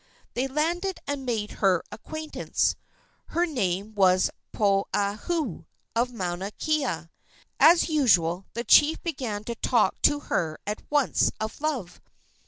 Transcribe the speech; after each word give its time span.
They 0.33 0.47
landed 0.47 0.99
and 1.05 1.27
made 1.27 1.51
her 1.61 1.83
acquaintance. 1.91 2.75
Her 3.27 3.45
name 3.45 3.93
was 3.93 4.31
Poliahu, 4.51 5.65
of 5.95 6.11
Mauna 6.11 6.49
Kea. 6.57 7.07
As 7.59 7.87
usual, 7.87 8.47
the 8.55 8.63
chief 8.63 8.99
began 9.03 9.43
to 9.43 9.53
talk 9.53 10.01
to 10.01 10.21
her 10.21 10.57
at 10.65 10.81
once 10.89 11.29
of 11.39 11.61
love. 11.61 12.01